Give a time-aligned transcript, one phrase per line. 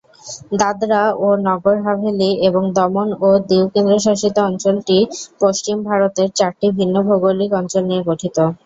[0.59, 4.97] দাদরা ও নগর হাভেলি এবং দমন ও দিউ কেন্দ্রশাসিত অঞ্চলটি
[5.41, 8.37] পশ্চিম ভারতের চারটি ভিন্ন ভৌগোলিক অঞ্চল নিয়ে গঠিত।